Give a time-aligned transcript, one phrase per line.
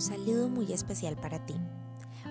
[0.00, 1.52] un saludo muy especial para ti.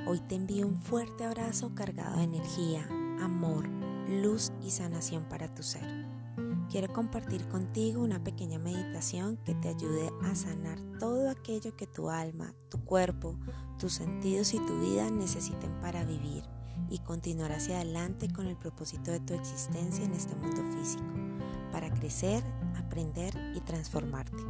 [0.08, 2.84] Hoy te envío un fuerte abrazo cargado de energía,
[3.22, 3.68] amor,
[4.10, 6.08] luz y sanación para tu ser.
[6.72, 12.10] Quiero compartir contigo una pequeña meditación que te ayude a sanar todo aquello que tu
[12.10, 13.38] alma, tu cuerpo,
[13.78, 16.46] tus sentidos y tu vida necesiten para vivir
[16.90, 21.14] y continuar hacia adelante con el propósito de tu existencia en este mundo físico,
[21.72, 22.44] para crecer,
[22.76, 24.44] aprender y transformarte.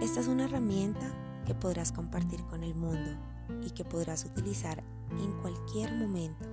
[0.00, 3.10] Esta es una herramienta que podrás compartir con el mundo
[3.64, 6.46] y que podrás utilizar en cualquier momento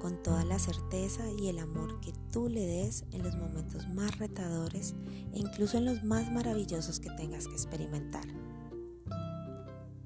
[0.00, 4.16] con toda la certeza y el amor que tú le des en los momentos más
[4.16, 4.94] retadores
[5.34, 8.24] e incluso en los más maravillosos que tengas que experimentar.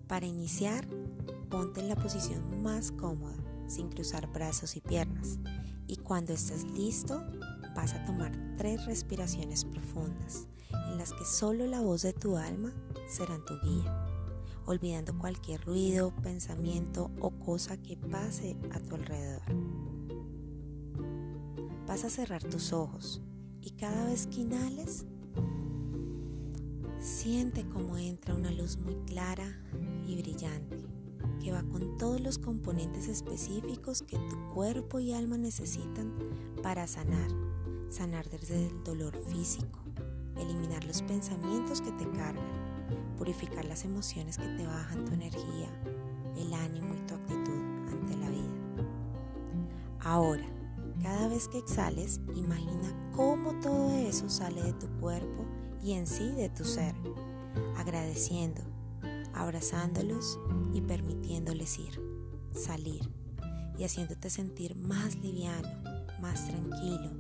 [0.09, 0.89] Para iniciar,
[1.49, 3.37] ponte en la posición más cómoda,
[3.69, 5.39] sin cruzar brazos y piernas,
[5.87, 7.23] y cuando estés listo,
[7.77, 10.49] vas a tomar tres respiraciones profundas
[10.91, 12.73] en las que solo la voz de tu alma
[13.09, 14.12] será tu guía,
[14.67, 19.43] olvidando cualquier ruido, pensamiento o cosa que pase a tu alrededor.
[21.87, 23.21] Vas a cerrar tus ojos
[23.61, 25.05] y cada vez que inhales,
[26.99, 29.61] siente como entra una luz muy clara
[30.07, 30.81] y brillante
[31.43, 36.15] que va con todos los componentes específicos que tu cuerpo y alma necesitan
[36.63, 37.31] para sanar,
[37.91, 39.81] sanar desde el dolor físico,
[40.37, 42.62] eliminar los pensamientos que te cargan,
[43.17, 45.69] purificar las emociones que te bajan tu energía,
[46.37, 48.89] el ánimo y tu actitud ante la vida.
[50.01, 50.45] Ahora,
[51.03, 55.45] cada vez que exhales, imagina cómo todo eso sale de tu cuerpo
[55.83, 56.95] y en sí de tu ser,
[57.77, 58.63] agradeciendo,
[59.35, 60.39] abrazándolos
[60.73, 62.01] y permitiéndoles ir,
[62.53, 63.11] salir
[63.79, 65.69] y haciéndote sentir más liviano,
[66.21, 67.11] más tranquilo,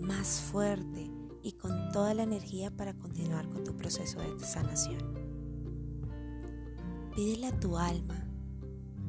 [0.00, 1.10] más fuerte
[1.42, 5.21] y con toda la energía para continuar con tu proceso de sanación.
[7.14, 8.24] Pídele a tu alma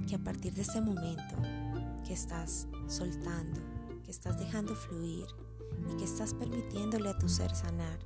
[0.06, 1.38] que a partir de este momento
[2.06, 3.62] que estás soltando,
[4.04, 5.26] que estás dejando fluir
[5.90, 8.00] y que estás permitiéndole a tu ser sanar,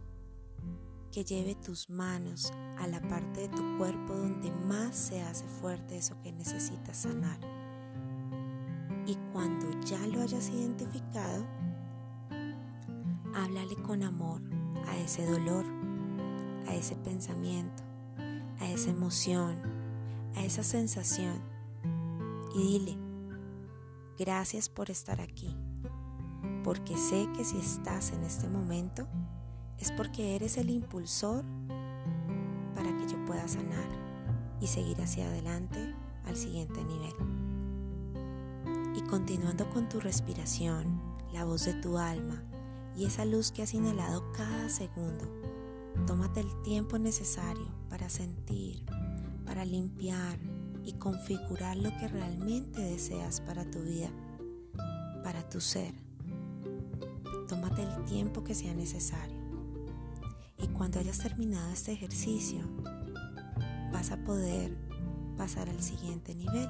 [1.11, 5.97] que lleve tus manos a la parte de tu cuerpo donde más se hace fuerte
[5.97, 7.39] eso que necesitas sanar.
[9.07, 11.43] Y cuando ya lo hayas identificado,
[13.33, 14.43] háblale con amor
[14.85, 15.65] a ese dolor,
[16.67, 17.81] a ese pensamiento,
[18.59, 19.76] a esa emoción,
[20.35, 21.41] a esa sensación
[22.55, 22.97] y dile,
[24.17, 25.55] gracias por estar aquí,
[26.63, 29.07] porque sé que si estás en este momento
[29.79, 31.45] es porque eres el impulsor
[32.75, 33.87] para que yo pueda sanar
[34.59, 35.93] y seguir hacia adelante
[36.25, 37.13] al siguiente nivel.
[38.95, 40.99] Y continuando con tu respiración,
[41.31, 42.43] la voz de tu alma
[42.95, 45.25] y esa luz que has inhalado cada segundo,
[46.07, 48.83] tómate el tiempo necesario para sentir,
[49.47, 50.37] para limpiar
[50.83, 54.09] y configurar lo que realmente deseas para tu vida,
[55.23, 55.93] para tu ser.
[57.47, 59.37] Tómate el tiempo que sea necesario.
[60.61, 62.59] Y cuando hayas terminado este ejercicio,
[63.91, 64.77] vas a poder
[65.37, 66.69] pasar al siguiente nivel,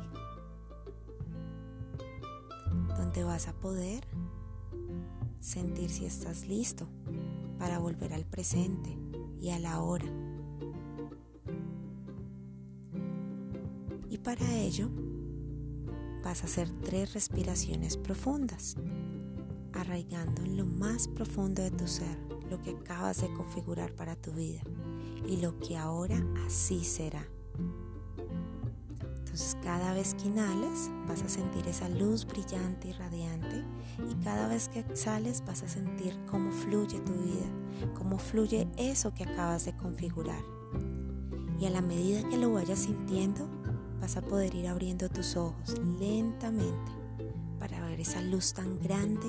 [2.96, 4.08] donde vas a poder
[5.40, 6.88] sentir si estás listo
[7.58, 8.96] para volver al presente
[9.40, 10.06] y a la hora.
[14.28, 14.90] Para ello
[16.22, 18.76] vas a hacer tres respiraciones profundas,
[19.72, 24.34] arraigando en lo más profundo de tu ser lo que acabas de configurar para tu
[24.34, 24.60] vida
[25.26, 27.26] y lo que ahora así será.
[29.20, 33.64] Entonces cada vez que inhales vas a sentir esa luz brillante y radiante
[34.12, 37.48] y cada vez que exhales vas a sentir cómo fluye tu vida,
[37.94, 40.44] cómo fluye eso que acabas de configurar.
[41.62, 43.57] Y a la medida que lo vayas sintiendo,
[44.00, 46.92] vas a poder ir abriendo tus ojos lentamente
[47.60, 49.28] para ver esa luz tan grande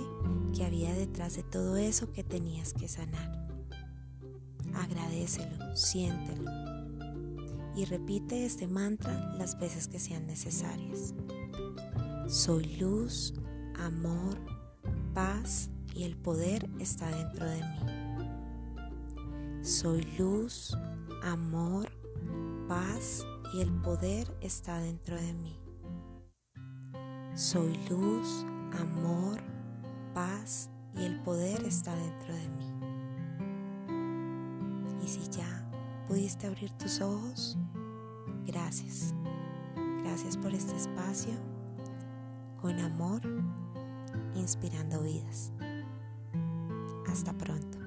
[0.54, 3.48] que había detrás de todo eso que tenías que sanar.
[4.74, 6.50] Agradecelo, siéntelo
[7.78, 11.14] y repite este mantra las veces que sean necesarias.
[12.26, 13.34] Soy luz,
[13.78, 14.36] amor,
[15.14, 17.78] paz y el poder está dentro de mí.
[19.62, 20.76] Soy luz,
[21.22, 21.88] amor,
[22.66, 25.58] paz y el poder está dentro de mí.
[27.34, 28.44] Soy luz,
[28.78, 29.40] amor,
[30.14, 32.72] paz y el poder está dentro de mí.
[35.04, 35.70] Y si ya
[36.06, 37.56] pudiste abrir tus ojos,
[38.44, 39.14] gracias.
[40.02, 41.34] Gracias por este espacio.
[42.60, 43.22] Con amor,
[44.34, 45.52] inspirando vidas.
[47.06, 47.77] Hasta pronto.